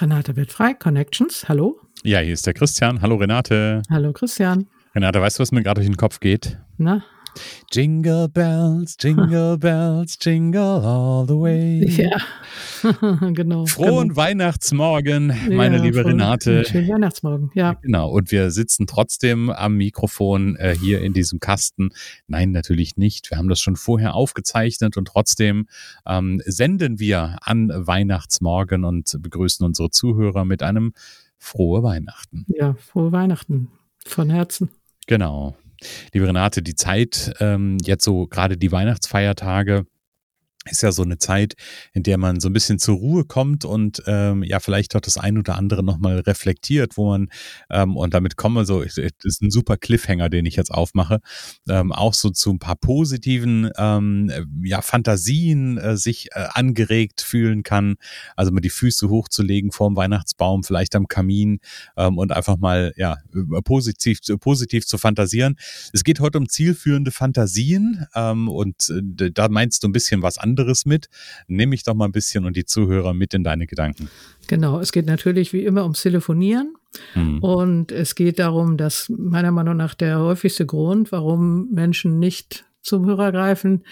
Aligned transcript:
Renate 0.00 0.36
wird 0.36 0.52
frei, 0.52 0.74
Connections, 0.74 1.48
hallo. 1.48 1.80
Ja, 2.02 2.18
hier 2.18 2.34
ist 2.34 2.46
der 2.46 2.54
Christian. 2.54 3.00
Hallo 3.00 3.16
Renate. 3.16 3.82
Hallo 3.90 4.12
Christian. 4.12 4.66
Renate, 4.94 5.20
weißt 5.20 5.38
du, 5.38 5.42
was 5.42 5.52
mir 5.52 5.62
gerade 5.62 5.80
durch 5.80 5.88
den 5.88 5.96
Kopf 5.96 6.20
geht? 6.20 6.58
Na? 6.76 7.04
Jingle 7.72 8.28
bells, 8.28 8.96
jingle 9.00 9.58
bells, 9.58 10.16
jingle 10.20 10.60
all 10.60 11.26
the 11.26 11.34
way. 11.34 11.84
Ja, 11.86 12.18
genau. 13.32 13.66
Frohen 13.66 14.08
genau. 14.08 14.16
Weihnachtsmorgen, 14.16 15.32
meine 15.50 15.78
ja, 15.78 15.82
liebe 15.82 16.02
frohen, 16.02 16.20
Renate. 16.20 16.64
Schönen 16.64 16.88
Weihnachtsmorgen, 16.88 17.50
ja. 17.54 17.74
Genau, 17.82 18.10
und 18.10 18.30
wir 18.30 18.50
sitzen 18.50 18.86
trotzdem 18.86 19.50
am 19.50 19.76
Mikrofon 19.76 20.56
äh, 20.56 20.76
hier 20.78 21.00
in 21.00 21.12
diesem 21.12 21.40
Kasten. 21.40 21.90
Nein, 22.26 22.52
natürlich 22.52 22.96
nicht. 22.96 23.30
Wir 23.30 23.38
haben 23.38 23.48
das 23.48 23.60
schon 23.60 23.76
vorher 23.76 24.14
aufgezeichnet 24.14 24.96
und 24.96 25.06
trotzdem 25.08 25.66
ähm, 26.06 26.40
senden 26.44 26.98
wir 26.98 27.38
an 27.40 27.70
Weihnachtsmorgen 27.74 28.84
und 28.84 29.16
begrüßen 29.20 29.64
unsere 29.64 29.90
Zuhörer 29.90 30.44
mit 30.44 30.62
einem 30.62 30.92
frohe 31.38 31.82
Weihnachten. 31.82 32.46
Ja, 32.48 32.74
frohe 32.74 33.12
Weihnachten 33.12 33.70
von 34.06 34.30
Herzen. 34.30 34.70
Genau. 35.06 35.56
Liebe 36.12 36.26
Renate, 36.26 36.62
die 36.62 36.74
Zeit, 36.74 37.34
ähm, 37.40 37.78
jetzt 37.82 38.04
so 38.04 38.26
gerade 38.26 38.56
die 38.56 38.72
Weihnachtsfeiertage, 38.72 39.86
ist 40.70 40.82
ja 40.82 40.92
so 40.92 41.02
eine 41.02 41.18
Zeit, 41.18 41.54
in 41.92 42.02
der 42.02 42.16
man 42.16 42.40
so 42.40 42.48
ein 42.48 42.52
bisschen 42.52 42.78
zur 42.78 42.96
Ruhe 42.96 43.24
kommt 43.24 43.64
und 43.64 44.02
ähm, 44.06 44.42
ja 44.42 44.60
vielleicht 44.60 44.96
auch 44.96 45.00
das 45.00 45.18
ein 45.18 45.36
oder 45.36 45.56
andere 45.56 45.82
nochmal 45.82 46.20
reflektiert, 46.20 46.96
wo 46.96 47.10
man, 47.10 47.28
ähm, 47.70 47.96
und 47.96 48.14
damit 48.14 48.36
kommen 48.36 48.56
wir 48.56 48.64
so, 48.64 48.82
das 48.82 48.96
ist 48.96 49.42
ein 49.42 49.50
super 49.50 49.76
Cliffhanger, 49.76 50.30
den 50.30 50.46
ich 50.46 50.56
jetzt 50.56 50.70
aufmache, 50.70 51.20
ähm, 51.68 51.92
auch 51.92 52.14
so 52.14 52.30
zu 52.30 52.50
ein 52.50 52.58
paar 52.58 52.76
positiven 52.76 53.70
ähm, 53.76 54.30
ja, 54.64 54.80
Fantasien 54.80 55.76
äh, 55.76 55.96
sich 55.98 56.28
äh, 56.32 56.46
angeregt 56.52 57.20
fühlen 57.20 57.62
kann. 57.62 57.96
Also 58.34 58.50
mal 58.50 58.60
die 58.60 58.70
Füße 58.70 59.10
hochzulegen 59.10 59.70
vorm 59.70 59.96
Weihnachtsbaum, 59.96 60.64
vielleicht 60.64 60.96
am 60.96 61.08
Kamin 61.08 61.58
ähm, 61.96 62.16
und 62.16 62.32
einfach 62.32 62.56
mal 62.56 62.94
ja 62.96 63.18
positiv, 63.64 64.20
positiv 64.40 64.86
zu 64.86 64.96
fantasieren. 64.96 65.56
Es 65.92 66.04
geht 66.04 66.20
heute 66.20 66.38
um 66.38 66.48
zielführende 66.48 67.10
Fantasien 67.10 68.06
ähm, 68.14 68.48
und 68.48 68.88
äh, 68.88 69.30
da 69.30 69.48
meinst 69.48 69.82
du 69.82 69.88
ein 69.88 69.92
bisschen 69.92 70.22
was 70.22 70.38
anderes 70.38 70.53
anderes 70.54 70.86
mit. 70.86 71.08
Nimm 71.48 71.70
mich 71.70 71.82
doch 71.82 71.94
mal 71.94 72.06
ein 72.06 72.12
bisschen 72.12 72.44
und 72.44 72.56
die 72.56 72.64
Zuhörer 72.64 73.12
mit 73.12 73.34
in 73.34 73.42
deine 73.42 73.66
Gedanken. 73.66 74.08
Genau, 74.46 74.78
es 74.78 74.92
geht 74.92 75.06
natürlich 75.06 75.52
wie 75.52 75.64
immer 75.64 75.82
ums 75.82 76.02
Telefonieren. 76.02 76.74
Mhm. 77.14 77.38
Und 77.40 77.92
es 77.92 78.14
geht 78.14 78.38
darum, 78.38 78.76
dass 78.76 79.08
meiner 79.08 79.50
Meinung 79.50 79.76
nach 79.76 79.94
der 79.94 80.20
häufigste 80.20 80.64
Grund, 80.64 81.10
warum 81.10 81.70
Menschen 81.72 82.20
nicht 82.20 82.64
zum 82.82 83.06
Hörer 83.06 83.32
greifen, 83.32 83.82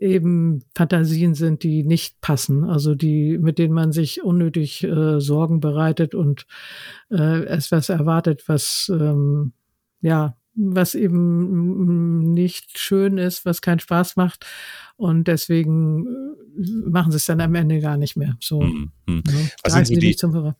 eben 0.00 0.64
Fantasien 0.74 1.34
sind, 1.34 1.62
die 1.62 1.84
nicht 1.84 2.20
passen, 2.20 2.64
also 2.64 2.94
die, 2.94 3.38
mit 3.38 3.58
denen 3.58 3.72
man 3.72 3.92
sich 3.92 4.22
unnötig 4.22 4.82
äh, 4.82 5.20
Sorgen 5.20 5.60
bereitet 5.60 6.14
und 6.14 6.46
äh, 7.10 7.44
etwas 7.44 7.88
erwartet, 7.88 8.42
was 8.48 8.90
ähm, 8.92 9.52
ja, 10.00 10.36
was 10.54 10.94
eben 10.94 12.32
nicht 12.34 12.78
schön 12.78 13.16
ist, 13.16 13.46
was 13.46 13.62
keinen 13.62 13.80
Spaß 13.80 14.16
macht 14.16 14.44
und 14.96 15.28
deswegen 15.28 16.06
äh, 16.06 16.88
machen 16.88 17.12
sie 17.12 17.16
es 17.16 17.24
dann 17.24 17.40
am 17.40 17.54
Ende 17.54 17.80
gar 17.80 17.96
nicht 17.96 18.16
mehr. 18.16 18.36
So. 18.40 18.60
Hm, 18.60 18.92
hm. 19.08 19.22
Ja, 19.26 19.32
was, 19.64 19.72
sind 19.72 19.86
so 19.86 19.94
die, 19.94 20.12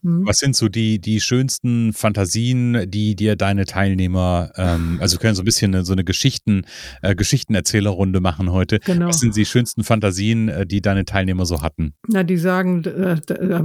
hm. 0.02 0.26
was 0.26 0.38
sind 0.38 0.56
so 0.56 0.68
die, 0.68 0.98
die 0.98 1.20
schönsten 1.20 1.92
Fantasien, 1.92 2.90
die 2.90 3.14
dir 3.14 3.36
deine 3.36 3.66
Teilnehmer, 3.66 4.52
ähm, 4.56 4.98
also 5.00 5.16
wir 5.16 5.20
können 5.20 5.34
so 5.34 5.42
ein 5.42 5.44
bisschen 5.44 5.74
eine, 5.74 5.84
so 5.84 5.92
eine 5.92 6.04
Geschichten, 6.04 6.62
äh, 7.02 7.14
Geschichtenerzählerrunde 7.14 8.20
machen 8.20 8.52
heute. 8.52 8.80
Genau. 8.80 9.08
Was 9.08 9.20
sind 9.20 9.36
die 9.36 9.44
schönsten 9.44 9.84
Fantasien, 9.84 10.48
äh, 10.48 10.66
die 10.66 10.80
deine 10.80 11.04
Teilnehmer 11.04 11.46
so 11.46 11.62
hatten? 11.62 11.94
Na, 12.08 12.22
die 12.22 12.36
sagen, 12.36 12.84
äh, 12.84 13.20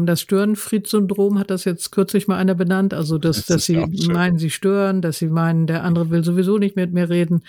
das 0.06 0.22
Störenfried-Syndrom 0.22 1.40
hat 1.40 1.50
das 1.50 1.66
jetzt 1.66 1.92
kürzlich 1.92 2.28
mal 2.28 2.38
einer 2.38 2.56
benannt, 2.56 2.94
also 2.94 3.18
dass, 3.18 3.38
das 3.38 3.46
dass 3.46 3.66
sie 3.66 3.78
meinen, 4.08 4.38
sie 4.38 4.50
stören, 4.50 5.02
dass 5.02 5.20
sie 5.20 5.28
meinen, 5.28 5.68
der 5.68 5.84
andere 5.84 6.10
will 6.10 6.24
sowieso 6.24 6.58
nicht 6.58 6.76
mit 6.76 6.94
mir 6.94 7.10
reden. 7.10 7.44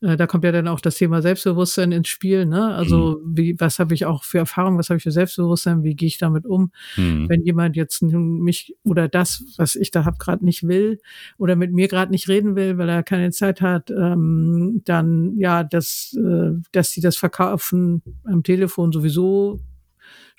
Äh, 0.00 0.16
da 0.16 0.26
kommt 0.26 0.44
ja 0.44 0.52
dann 0.52 0.68
auch 0.68 0.80
das 0.80 0.96
Thema 0.96 1.22
Selbstbewusstsein 1.22 1.92
ins 1.92 2.08
Spiel, 2.08 2.46
ne? 2.46 2.59
Also 2.68 3.20
mhm. 3.24 3.36
wie, 3.36 3.60
was 3.60 3.78
habe 3.78 3.94
ich 3.94 4.04
auch 4.06 4.24
für 4.24 4.38
Erfahrung, 4.38 4.78
was 4.78 4.90
habe 4.90 4.98
ich 4.98 5.02
für 5.02 5.10
Selbstbewusstsein, 5.10 5.82
wie 5.82 5.94
gehe 5.94 6.08
ich 6.08 6.18
damit 6.18 6.46
um, 6.46 6.72
mhm. 6.96 7.28
wenn 7.28 7.42
jemand 7.42 7.76
jetzt 7.76 8.02
mich 8.02 8.76
oder 8.84 9.08
das, 9.08 9.44
was 9.56 9.76
ich 9.76 9.90
da 9.90 10.04
habe, 10.04 10.18
gerade 10.18 10.44
nicht 10.44 10.66
will 10.66 11.00
oder 11.38 11.56
mit 11.56 11.72
mir 11.72 11.88
gerade 11.88 12.10
nicht 12.10 12.28
reden 12.28 12.56
will, 12.56 12.78
weil 12.78 12.88
er 12.88 13.02
keine 13.02 13.30
Zeit 13.30 13.60
hat, 13.60 13.90
ähm, 13.90 14.82
dann 14.84 15.36
ja, 15.36 15.64
dass, 15.64 16.16
äh, 16.16 16.52
dass 16.72 16.90
sie 16.90 17.00
das 17.00 17.16
Verkaufen 17.16 18.02
am 18.24 18.42
Telefon 18.42 18.92
sowieso 18.92 19.60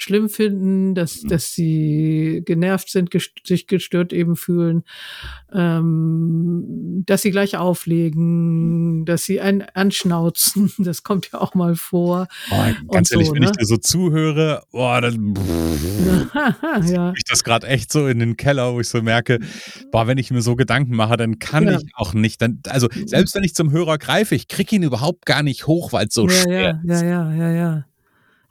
schlimm 0.02 0.30
finden, 0.30 0.96
dass, 0.96 1.22
mhm. 1.22 1.28
dass 1.30 1.54
sie 1.54 2.42
genervt 2.46 2.90
sind, 2.90 3.12
gest 3.12 3.32
sich 3.46 3.68
gestört 3.68 4.14
eben 4.14 4.36
fühlen, 4.36 4.84
ähm, 5.54 7.04
dass 7.06 7.22
sie 7.22 7.30
gleich 7.30 7.56
auflegen, 7.58 9.06
dass 9.06 9.26
sie 9.26 9.42
einen 9.42 9.62
anschnauzen, 9.62 10.72
das 10.80 11.04
kommt 11.04 11.30
ja 11.32 11.40
auch 11.40 11.54
mal 11.54 11.76
vor. 11.76 12.28
Oh, 12.50 12.64
ganz 12.92 13.12
ehrlich, 13.12 13.28
so, 13.28 13.36
wenn 13.36 13.44
ne? 13.44 13.52
ich 13.52 13.58
dir 13.58 13.66
so 13.66 13.78
zuhöre, 13.78 14.64
boah, 14.72 15.02
dann 15.02 15.36
ja. 16.88 17.14
ich 17.16 17.24
das 17.26 17.44
gerade 17.44 17.68
echt 17.68 17.92
so 17.92 18.08
in 18.08 18.18
den 18.18 18.38
Keller, 18.38 18.74
wo 18.74 18.80
ich 18.80 18.90
so 18.90 19.02
merke, 19.04 19.40
boah, 19.92 20.08
wenn 20.08 20.18
ich 20.18 20.32
mir 20.32 20.42
so 20.42 20.56
Gedanken 20.56 20.96
mache, 20.96 21.16
dann 21.18 21.38
kann 21.38 21.66
ja. 21.66 21.78
ich 21.78 21.92
auch 21.94 22.14
nicht. 22.14 22.42
Dann, 22.42 22.62
also 22.68 22.88
selbst 23.06 23.36
wenn 23.36 23.44
ich 23.44 23.54
zum 23.54 23.72
Hörer 23.72 24.00
greife, 24.00 24.34
ich 24.34 24.48
kriege 24.48 24.76
ihn 24.76 24.84
überhaupt 24.84 25.28
gar 25.28 25.44
nicht 25.44 25.68
hoch, 25.68 25.94
weil 25.94 26.08
es 26.08 26.14
so 26.16 26.28
ja, 26.28 26.42
schwer 26.42 26.82
ist. 26.84 27.02
Ja, 27.02 27.04
ja, 27.04 27.34
ja, 27.34 27.52
ja. 27.52 27.86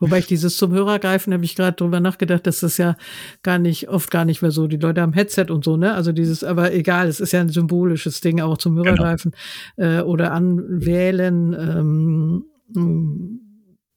Wobei 0.00 0.18
ich 0.18 0.26
dieses 0.26 0.56
zum 0.56 0.72
Hörer 0.72 0.98
greifen, 0.98 1.32
habe 1.32 1.44
ich 1.44 1.54
gerade 1.54 1.76
drüber 1.76 2.00
nachgedacht, 2.00 2.46
dass 2.46 2.60
das 2.60 2.78
ja 2.78 2.96
gar 3.42 3.58
nicht, 3.58 3.88
oft 3.88 4.10
gar 4.10 4.24
nicht 4.24 4.42
mehr 4.42 4.50
so. 4.50 4.66
Die 4.66 4.78
Leute 4.78 5.02
haben 5.02 5.12
Headset 5.12 5.46
und 5.50 5.64
so, 5.64 5.76
ne? 5.76 5.94
Also 5.94 6.12
dieses, 6.12 6.42
aber 6.42 6.72
egal, 6.72 7.06
es 7.06 7.20
ist 7.20 7.32
ja 7.32 7.40
ein 7.40 7.50
symbolisches 7.50 8.20
Ding, 8.20 8.40
auch 8.40 8.58
zum 8.58 8.76
Hörer 8.76 8.92
genau. 8.92 9.02
greifen 9.02 9.32
äh, 9.76 10.00
oder 10.00 10.32
anwählen. 10.32 11.54
Ähm, 11.54 13.40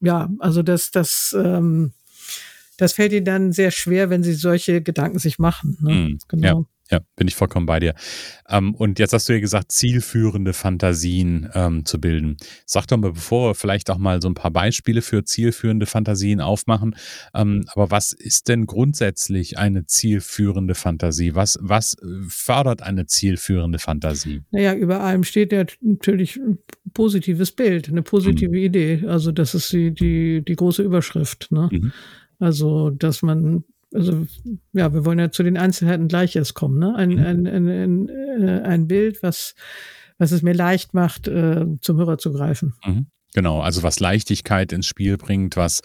ja, 0.02 0.30
also 0.40 0.62
das, 0.62 0.92
das, 0.92 1.36
ähm, 1.40 1.94
das 2.78 2.94
fällt 2.94 3.14
ihnen 3.14 3.26
dann 3.26 3.52
sehr 3.54 3.72
schwer, 3.72 4.10
wenn 4.10 4.24
sie 4.24 4.34
solche 4.34 4.82
Gedanken 4.82 5.20
sich 5.20 5.40
machen. 5.40 5.78
Ne? 5.82 5.94
Mm, 5.94 6.18
genau. 6.28 6.60
Ja. 6.60 6.66
Ja, 6.94 7.00
bin 7.16 7.28
ich 7.28 7.34
vollkommen 7.34 7.66
bei 7.66 7.80
dir. 7.80 7.96
Ähm, 8.48 8.76
und 8.76 9.00
jetzt 9.00 9.14
hast 9.14 9.28
du 9.28 9.34
ja 9.34 9.40
gesagt, 9.40 9.72
zielführende 9.72 10.54
Fantasien 10.54 11.50
ähm, 11.56 11.86
zu 11.86 12.00
bilden. 12.00 12.38
Sag 12.68 12.86
doch 12.86 12.98
mal, 12.98 13.14
bevor 13.14 13.50
wir 13.50 13.56
vielleicht 13.56 13.90
auch 13.90 13.98
mal 13.98 14.22
so 14.22 14.28
ein 14.28 14.36
paar 14.36 14.52
Beispiele 14.52 15.02
für 15.02 15.24
zielführende 15.24 15.88
Fantasien 15.88 16.40
aufmachen, 16.40 16.96
ähm, 17.34 17.66
aber 17.70 17.90
was 17.90 18.12
ist 18.12 18.48
denn 18.48 18.68
grundsätzlich 18.68 19.58
eine 19.58 19.88
zielführende 19.88 20.76
Fantasie? 20.76 21.34
Was, 21.34 21.58
was 21.60 21.98
fördert 22.28 22.84
eine 22.84 23.08
zielführende 23.08 23.80
Fantasie? 23.80 24.44
Naja, 24.52 24.76
über 24.76 25.02
allem 25.02 25.24
steht 25.24 25.52
ja 25.52 25.66
natürlich 25.82 26.36
ein 26.38 26.60
positives 26.94 27.54
Bild, 27.54 27.90
eine 27.90 28.04
positive 28.04 28.52
mhm. 28.52 28.64
Idee. 28.64 29.04
Also 29.08 29.32
das 29.32 29.56
ist 29.56 29.74
die, 29.74 29.96
die, 29.96 30.46
die 30.46 30.56
große 30.56 30.84
Überschrift. 30.84 31.52
Ne? 31.52 31.70
Mhm. 31.72 31.92
Also, 32.38 32.92
dass 32.92 33.24
man 33.24 33.64
also 33.94 34.26
ja, 34.74 34.94
wir 34.94 35.06
wollen 35.06 35.20
ja 35.20 35.32
zu 35.32 35.44
den 35.44 35.58
Einzelheiten 35.58 36.08
gleich 36.08 36.36
erst 36.36 36.54
kommen, 36.54 36.80
ne? 36.80 36.96
Ein, 36.96 37.10
mhm. 37.12 37.20
ein, 37.20 37.48
ein, 37.48 37.68
ein, 37.68 38.10
äh, 38.48 38.62
ein 38.64 38.88
Bild, 38.88 39.24
was, 39.24 39.56
was 40.18 40.32
es 40.32 40.42
mir 40.42 40.54
leicht 40.54 40.94
macht, 40.94 41.28
äh, 41.28 41.66
zum 41.82 41.98
Hörer 41.98 42.18
zu 42.18 42.34
greifen. 42.34 42.74
Mhm. 42.86 43.08
Genau, 43.34 43.62
also 43.62 43.84
was 43.84 44.00
Leichtigkeit 44.00 44.72
ins 44.72 44.86
Spiel 44.86 45.18
bringt, 45.18 45.58
was 45.58 45.82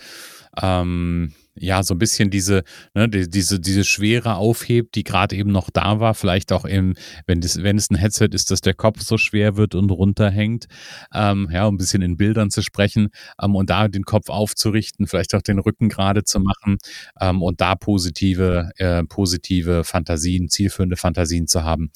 ähm, 0.61 1.33
ja, 1.61 1.83
so 1.83 1.95
ein 1.95 1.99
bisschen 1.99 2.31
diese, 2.31 2.65
ne, 2.95 3.09
die, 3.09 3.29
diese, 3.29 3.61
diese 3.61 3.85
Schwere 3.85 4.37
aufhebt, 4.37 4.95
die 4.95 5.05
gerade 5.05 5.37
eben 5.37 5.51
noch 5.53 5.71
da 5.71 6.01
war. 6.01 6.15
Vielleicht 6.15 6.53
auch 6.53 6.67
eben, 6.67 6.95
wenn, 7.27 7.41
das, 7.41 7.63
wenn 7.63 7.77
es 7.77 7.91
ein 7.91 7.97
Headset 7.97 8.29
ist, 8.33 8.51
dass 8.51 8.61
der 8.61 8.75
Kopf 8.75 9.01
so 9.01 9.19
schwer 9.19 9.57
wird 9.57 9.75
und 9.75 9.91
runterhängt. 9.91 10.67
Ähm, 11.13 11.49
ja, 11.53 11.67
um 11.67 11.75
ein 11.75 11.79
bisschen 11.79 12.03
in 12.03 12.17
Bildern 12.17 12.51
zu 12.51 12.63
sprechen 12.63 13.09
ähm, 13.41 13.55
und 13.55 13.71
da 13.71 13.89
den 13.89 14.05
Kopf 14.05 14.29
aufzurichten, 14.29 15.07
vielleicht 15.07 15.35
auch 15.35 15.43
den 15.43 15.59
Rücken 15.59 15.89
gerade 15.89 16.25
zu 16.25 16.41
machen 16.41 16.79
ähm, 17.21 17.43
und 17.43 17.61
da 17.61 17.75
positive, 17.75 18.71
äh, 18.77 19.03
positive 19.05 19.85
Fantasien, 19.85 20.49
zielführende 20.49 20.97
Fantasien 20.97 21.47
zu 21.47 21.65
haben. 21.65 21.91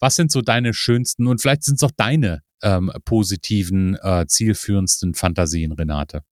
Was 0.00 0.16
sind 0.16 0.32
so 0.32 0.42
deine 0.42 0.74
schönsten 0.74 1.26
und 1.26 1.40
vielleicht 1.40 1.64
sind 1.64 1.76
es 1.76 1.84
auch 1.84 1.92
deine 1.96 2.42
ähm, 2.62 2.90
positiven, 3.04 3.96
äh, 4.02 4.26
zielführendsten 4.26 5.14
Fantasien, 5.14 5.72
Renate? 5.72 6.22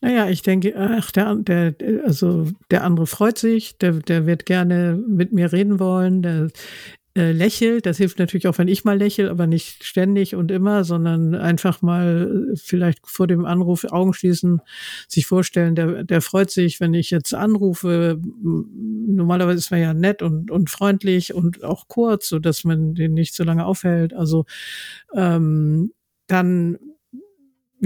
Naja, 0.00 0.28
ich 0.28 0.42
denke, 0.42 0.74
ach, 0.76 1.10
der, 1.10 1.36
der, 1.36 1.74
also 2.04 2.46
der 2.70 2.84
andere 2.84 3.06
freut 3.06 3.38
sich, 3.38 3.78
der, 3.78 3.92
der 3.92 4.26
wird 4.26 4.46
gerne 4.46 5.02
mit 5.08 5.32
mir 5.32 5.52
reden 5.52 5.78
wollen, 5.80 6.22
der 6.22 6.48
äh, 7.16 7.32
lächelt. 7.32 7.86
Das 7.86 7.96
hilft 7.96 8.18
natürlich 8.18 8.46
auch, 8.46 8.58
wenn 8.58 8.68
ich 8.68 8.84
mal 8.84 8.98
lächle, 8.98 9.30
aber 9.30 9.46
nicht 9.46 9.84
ständig 9.84 10.34
und 10.34 10.50
immer, 10.50 10.84
sondern 10.84 11.34
einfach 11.34 11.80
mal 11.80 12.50
äh, 12.52 12.56
vielleicht 12.56 13.06
vor 13.06 13.26
dem 13.26 13.46
Anruf 13.46 13.84
Augen 13.84 14.12
schließen, 14.12 14.60
sich 15.08 15.26
vorstellen, 15.26 15.74
der, 15.74 16.04
der 16.04 16.20
freut 16.20 16.50
sich, 16.50 16.78
wenn 16.78 16.92
ich 16.92 17.10
jetzt 17.10 17.32
anrufe. 17.32 18.20
Normalerweise 18.42 19.58
ist 19.58 19.70
man 19.70 19.80
ja 19.80 19.94
nett 19.94 20.20
und, 20.20 20.50
und 20.50 20.68
freundlich 20.68 21.32
und 21.32 21.64
auch 21.64 21.88
kurz, 21.88 22.28
so 22.28 22.38
dass 22.38 22.64
man 22.64 22.94
den 22.94 23.14
nicht 23.14 23.34
so 23.34 23.44
lange 23.44 23.64
aufhält. 23.64 24.12
Also 24.12 24.44
ähm, 25.14 25.92
dann 26.26 26.76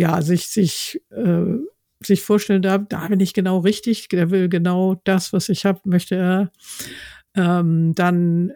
ja, 0.00 0.23
sich, 0.23 0.47
sich, 0.47 1.02
äh, 1.11 1.58
sich 2.02 2.23
vorstellen, 2.23 2.62
da, 2.62 2.79
da 2.79 3.08
bin 3.08 3.20
ich 3.20 3.35
genau 3.35 3.58
richtig, 3.58 4.08
der 4.08 4.31
will 4.31 4.49
genau 4.49 5.00
das, 5.05 5.35
was 5.35 5.50
ich 5.50 5.67
habe, 5.67 5.81
möchte 5.85 6.14
er. 6.14 6.50
Ähm, 7.35 7.94
dann 7.94 8.52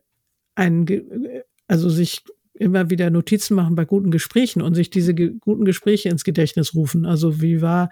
ein, 0.54 0.86
also 1.68 1.90
sich 1.90 2.22
immer 2.54 2.88
wieder 2.88 3.10
Notizen 3.10 3.56
machen 3.56 3.74
bei 3.74 3.84
guten 3.84 4.10
Gesprächen 4.10 4.62
und 4.62 4.74
sich 4.74 4.88
diese 4.88 5.12
ge 5.12 5.34
guten 5.38 5.66
Gespräche 5.66 6.08
ins 6.08 6.24
Gedächtnis 6.24 6.74
rufen. 6.74 7.04
Also 7.04 7.42
wie 7.42 7.60
war, 7.60 7.90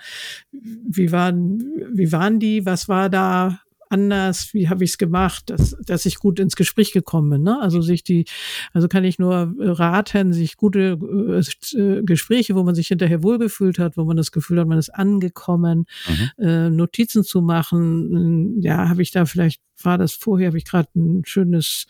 wie 0.51 1.13
waren, 1.13 1.59
wie 1.93 2.11
waren 2.11 2.41
die? 2.41 2.65
Was 2.65 2.89
war 2.89 3.11
da? 3.11 3.61
Anders, 3.93 4.55
wie 4.55 4.69
habe 4.69 4.85
ich 4.85 4.93
es 4.93 4.99
gemacht, 4.99 5.51
dass, 5.51 5.77
dass 5.85 6.07
ich 6.07 6.17
gut 6.17 6.41
ins 6.41 6.57
Gespräch 6.57 6.93
gekommen 6.93 7.29
bin. 7.29 7.43
Ne? 7.43 7.61
Also 7.61 7.83
sich 7.83 8.03
die, 8.03 8.25
also 8.73 8.89
kann 8.89 9.05
ich 9.05 9.19
nur 9.19 9.55
raten, 9.59 10.33
sich 10.33 10.57
gute 10.57 10.99
äh, 11.75 12.03
Gespräche, 12.03 12.55
wo 12.55 12.63
man 12.63 12.75
sich 12.75 12.89
hinterher 12.89 13.23
wohlgefühlt 13.23 13.79
hat, 13.79 13.97
wo 13.97 14.05
man 14.05 14.17
das 14.17 14.33
Gefühl 14.33 14.59
hat, 14.59 14.67
man 14.67 14.79
ist 14.79 14.89
angekommen, 14.89 15.85
mhm. 16.09 16.45
äh, 16.45 16.71
Notizen 16.71 17.23
zu 17.23 17.43
machen. 17.43 18.61
Ja, 18.63 18.89
habe 18.89 19.03
ich 19.03 19.11
da 19.11 19.27
vielleicht, 19.27 19.61
war 19.83 19.99
das 19.99 20.15
vorher, 20.15 20.49
habe 20.49 20.59
ich 20.59 20.65
gerade 20.65 20.89
ein 20.97 21.23
schönes, 21.27 21.87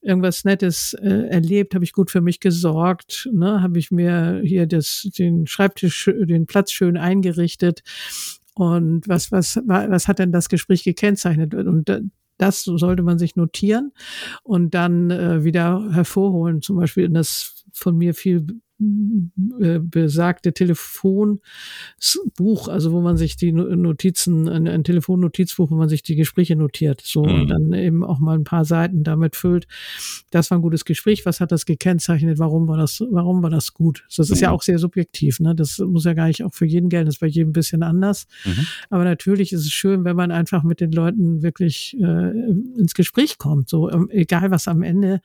irgendwas 0.00 0.44
Nettes 0.44 0.94
äh, 0.94 1.28
erlebt, 1.28 1.74
habe 1.74 1.84
ich 1.84 1.92
gut 1.92 2.10
für 2.10 2.20
mich 2.20 2.38
gesorgt, 2.38 3.28
ne? 3.32 3.62
habe 3.62 3.78
ich 3.78 3.90
mir 3.90 4.40
hier 4.44 4.66
das, 4.66 5.08
den 5.18 5.46
Schreibtisch, 5.48 6.08
den 6.20 6.46
Platz 6.46 6.70
schön 6.70 6.96
eingerichtet 6.96 7.82
und 8.54 9.08
was, 9.08 9.32
was, 9.32 9.60
was 9.64 10.08
hat 10.08 10.18
denn 10.18 10.32
das 10.32 10.48
Gespräch 10.48 10.84
gekennzeichnet? 10.84 11.54
Und 11.54 11.90
das 12.38 12.62
sollte 12.64 13.02
man 13.02 13.18
sich 13.18 13.36
notieren 13.36 13.92
und 14.42 14.74
dann 14.74 15.10
äh, 15.10 15.44
wieder 15.44 15.92
hervorholen. 15.92 16.60
Zum 16.60 16.76
Beispiel 16.76 17.04
in 17.04 17.14
das 17.14 17.64
von 17.72 17.96
mir 17.96 18.14
viel 18.14 18.46
äh, 19.60 19.78
besagte 19.78 20.52
Telefonbuch, 20.52 21.40
also 22.68 22.92
wo 22.92 23.00
man 23.00 23.16
sich 23.16 23.36
die 23.36 23.52
Notizen, 23.52 24.48
ein, 24.48 24.66
ein 24.68 24.84
Telefonnotizbuch, 24.84 25.70
wo 25.70 25.74
man 25.76 25.88
sich 25.88 26.02
die 26.02 26.16
Gespräche 26.16 26.56
notiert, 26.56 27.02
so 27.04 27.24
mhm. 27.24 27.42
und 27.42 27.48
dann 27.48 27.72
eben 27.72 28.04
auch 28.04 28.18
mal 28.18 28.36
ein 28.36 28.44
paar 28.44 28.64
Seiten 28.64 29.04
damit 29.04 29.36
füllt. 29.36 29.66
Das 30.30 30.50
war 30.50 30.58
ein 30.58 30.62
gutes 30.62 30.84
Gespräch. 30.84 31.26
Was 31.26 31.40
hat 31.40 31.52
das 31.52 31.66
gekennzeichnet? 31.66 32.38
Warum 32.38 32.68
war 32.68 32.76
das, 32.76 33.02
warum 33.10 33.42
war 33.42 33.50
das 33.50 33.74
gut? 33.74 34.04
Das 34.16 34.30
ist 34.30 34.38
mhm. 34.38 34.42
ja 34.42 34.50
auch 34.50 34.62
sehr 34.62 34.78
subjektiv, 34.78 35.40
ne? 35.40 35.54
Das 35.54 35.78
muss 35.78 36.04
ja 36.04 36.14
gar 36.14 36.26
nicht 36.26 36.42
auch 36.44 36.54
für 36.54 36.66
jeden 36.66 36.88
gelten. 36.88 37.06
Das 37.06 37.16
ist 37.16 37.20
bei 37.20 37.26
jedem 37.26 37.50
ein 37.50 37.52
bisschen 37.52 37.82
anders. 37.82 38.26
Mhm. 38.44 38.66
Aber 38.90 39.04
natürlich 39.04 39.52
ist 39.52 39.60
es 39.60 39.70
schön, 39.70 40.04
wenn 40.04 40.16
man 40.16 40.30
einfach 40.30 40.62
mit 40.62 40.80
den 40.80 40.92
Leuten 40.92 41.42
wirklich 41.42 41.96
äh, 42.00 42.30
ins 42.78 42.94
Gespräch 42.94 43.38
kommt. 43.38 43.68
So, 43.68 43.90
ähm, 43.90 44.08
egal 44.10 44.50
was 44.50 44.68
am 44.68 44.82
Ende 44.82 45.20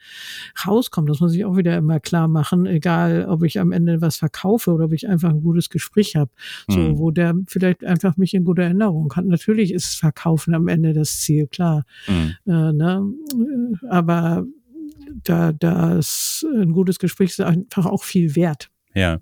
rauskommt, 0.65 1.09
das 1.09 1.19
muss 1.19 1.33
ich 1.33 1.45
auch 1.45 1.57
wieder 1.57 1.77
immer 1.77 1.99
klar 1.99 2.27
machen. 2.27 2.65
Egal, 2.65 3.25
ob 3.27 3.43
ich 3.43 3.46
am 3.59 3.71
Ende 3.71 4.01
was 4.01 4.17
verkaufe 4.17 4.71
oder 4.71 4.85
ob 4.85 4.93
ich 4.93 5.07
einfach 5.07 5.29
ein 5.29 5.41
gutes 5.41 5.69
Gespräch 5.69 6.15
habe, 6.15 6.31
so 6.67 6.79
mhm. 6.79 6.97
wo 6.97 7.11
der 7.11 7.33
vielleicht 7.47 7.83
einfach 7.83 8.17
mich 8.17 8.33
in 8.33 8.45
guter 8.45 8.63
Erinnerung 8.63 9.13
hat. 9.15 9.25
Natürlich 9.25 9.73
ist 9.73 9.95
Verkaufen 9.95 10.53
am 10.53 10.67
Ende 10.67 10.93
das 10.93 11.19
Ziel, 11.19 11.47
klar. 11.47 11.85
Mhm. 12.07 12.35
Äh, 12.45 12.73
ne? 12.73 13.13
Aber 13.89 14.45
da 15.23 15.53
das 15.53 16.45
ein 16.55 16.73
gutes 16.73 16.99
Gespräch 16.99 17.31
ist 17.31 17.41
einfach 17.41 17.85
auch 17.85 18.03
viel 18.03 18.35
wert. 18.35 18.69
Ja, 18.93 19.19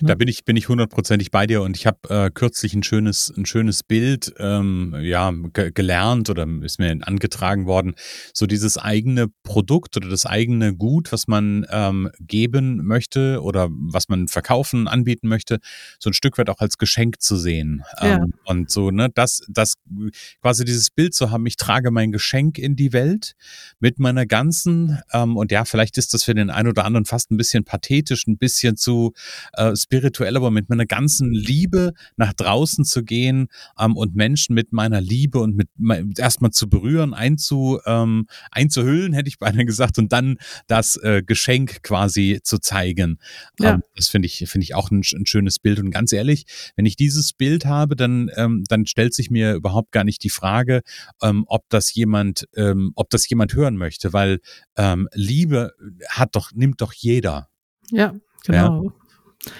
da 0.00 0.14
bin 0.14 0.28
ich, 0.28 0.44
bin 0.44 0.56
ich 0.56 0.68
hundertprozentig 0.68 1.32
bei 1.32 1.48
dir 1.48 1.62
und 1.62 1.76
ich 1.76 1.86
habe 1.86 1.98
äh, 2.10 2.30
kürzlich 2.30 2.74
ein 2.74 2.84
schönes, 2.84 3.32
ein 3.36 3.44
schönes 3.44 3.82
Bild 3.82 4.32
ähm, 4.38 4.94
ja, 5.00 5.32
gelernt 5.52 6.30
oder 6.30 6.46
ist 6.62 6.78
mir 6.78 6.96
angetragen 7.00 7.66
worden. 7.66 7.94
So 8.32 8.46
dieses 8.46 8.78
eigene 8.78 9.26
Produkt 9.42 9.96
oder 9.96 10.08
das 10.08 10.26
eigene 10.26 10.76
Gut, 10.76 11.10
was 11.10 11.26
man 11.26 11.66
ähm, 11.70 12.08
geben 12.20 12.86
möchte 12.86 13.42
oder 13.42 13.68
was 13.70 14.08
man 14.08 14.28
verkaufen, 14.28 14.86
anbieten 14.86 15.26
möchte, 15.26 15.58
so 15.98 16.10
ein 16.10 16.14
Stück 16.14 16.38
weit 16.38 16.48
auch 16.48 16.60
als 16.60 16.78
Geschenk 16.78 17.20
zu 17.20 17.36
sehen. 17.36 17.82
Ja. 18.00 18.18
Ähm, 18.18 18.34
und 18.44 18.70
so, 18.70 18.92
ne, 18.92 19.08
das, 19.12 19.42
das 19.48 19.74
quasi 20.40 20.64
dieses 20.64 20.90
Bild 20.90 21.14
zu 21.14 21.32
haben, 21.32 21.46
ich 21.46 21.56
trage 21.56 21.90
mein 21.90 22.12
Geschenk 22.12 22.58
in 22.58 22.76
die 22.76 22.92
Welt 22.92 23.34
mit 23.80 23.98
meiner 23.98 24.24
ganzen, 24.24 25.00
ähm, 25.12 25.36
und 25.36 25.50
ja, 25.50 25.64
vielleicht 25.64 25.98
ist 25.98 26.14
das 26.14 26.22
für 26.22 26.34
den 26.34 26.50
einen 26.50 26.68
oder 26.68 26.84
anderen 26.84 27.06
fast 27.06 27.32
ein 27.32 27.36
bisschen 27.36 27.64
pathetisch, 27.64 28.28
ein 28.28 28.38
bisschen 28.38 28.76
zu 28.76 29.14
äh, 29.54 29.74
spirituell, 29.76 30.36
aber 30.36 30.50
mit 30.50 30.68
meiner 30.68 30.86
ganzen 30.86 31.32
Liebe 31.32 31.92
nach 32.16 32.32
draußen 32.32 32.84
zu 32.84 33.04
gehen 33.04 33.48
ähm, 33.78 33.96
und 33.96 34.14
Menschen 34.14 34.54
mit 34.54 34.72
meiner 34.72 35.00
Liebe 35.00 35.38
und 35.38 35.56
mit 35.56 35.68
erstmal 36.18 36.50
zu 36.50 36.68
berühren, 36.68 37.14
einzu, 37.14 37.80
ähm, 37.86 38.26
einzuhüllen, 38.50 39.12
hätte 39.12 39.28
ich 39.28 39.38
beinahe 39.38 39.64
gesagt, 39.64 39.98
und 39.98 40.12
dann 40.12 40.36
das 40.66 40.96
äh, 40.96 41.22
Geschenk 41.24 41.82
quasi 41.82 42.40
zu 42.42 42.58
zeigen. 42.58 43.18
Ja. 43.58 43.74
Ähm, 43.74 43.82
das 43.94 44.08
finde 44.08 44.26
ich, 44.26 44.44
finde 44.46 44.64
ich 44.64 44.74
auch 44.74 44.90
ein, 44.90 45.02
ein, 45.14 45.26
schönes 45.26 45.58
Bild. 45.58 45.78
Und 45.78 45.90
ganz 45.90 46.12
ehrlich, 46.12 46.44
wenn 46.76 46.86
ich 46.86 46.96
dieses 46.96 47.32
Bild 47.32 47.66
habe, 47.66 47.96
dann, 47.96 48.30
ähm, 48.36 48.64
dann 48.68 48.86
stellt 48.86 49.14
sich 49.14 49.30
mir 49.30 49.54
überhaupt 49.54 49.92
gar 49.92 50.04
nicht 50.04 50.22
die 50.22 50.30
Frage, 50.30 50.82
ähm, 51.22 51.44
ob 51.48 51.64
das 51.68 51.94
jemand, 51.94 52.46
ähm, 52.56 52.92
ob 52.94 53.10
das 53.10 53.28
jemand 53.28 53.54
hören 53.54 53.76
möchte, 53.76 54.12
weil 54.12 54.38
Liebe 55.14 55.72
hat 56.08 56.36
doch, 56.36 56.52
nimmt 56.52 56.82
doch 56.82 56.92
jeder. 56.92 57.48
Ja, 57.90 58.14
genau. 58.44 58.84
Ja? 58.84 59.05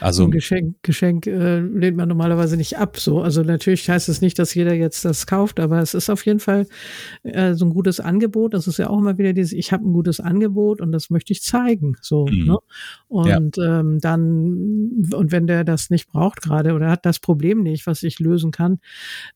Also 0.00 0.24
ein 0.24 0.30
Geschenk, 0.30 0.76
Geschenk 0.82 1.26
äh, 1.26 1.60
lehnt 1.60 1.96
man 1.96 2.08
normalerweise 2.08 2.56
nicht 2.56 2.78
ab. 2.78 2.98
So, 2.98 3.20
also 3.20 3.42
natürlich 3.42 3.88
heißt 3.88 4.08
es 4.08 4.20
nicht, 4.20 4.38
dass 4.38 4.54
jeder 4.54 4.74
jetzt 4.74 5.04
das 5.04 5.26
kauft, 5.26 5.60
aber 5.60 5.80
es 5.80 5.94
ist 5.94 6.10
auf 6.10 6.24
jeden 6.26 6.40
Fall 6.40 6.66
äh, 7.22 7.54
so 7.54 7.64
ein 7.66 7.70
gutes 7.70 8.00
Angebot. 8.00 8.54
Das 8.54 8.66
ist 8.66 8.78
ja 8.78 8.88
auch 8.88 8.98
immer 8.98 9.18
wieder 9.18 9.32
dieses: 9.32 9.52
Ich 9.52 9.72
habe 9.72 9.88
ein 9.88 9.92
gutes 9.92 10.20
Angebot 10.20 10.80
und 10.80 10.92
das 10.92 11.10
möchte 11.10 11.32
ich 11.32 11.42
zeigen. 11.42 11.96
So, 12.00 12.26
mhm. 12.26 12.46
ne? 12.46 12.58
Und 13.08 13.56
ja. 13.56 13.80
ähm, 13.80 13.98
dann 14.00 15.06
und 15.12 15.32
wenn 15.32 15.46
der 15.46 15.64
das 15.64 15.90
nicht 15.90 16.08
braucht 16.08 16.42
gerade 16.42 16.74
oder 16.74 16.90
hat 16.90 17.06
das 17.06 17.18
Problem 17.18 17.62
nicht, 17.62 17.86
was 17.86 18.02
ich 18.02 18.18
lösen 18.18 18.50
kann, 18.50 18.78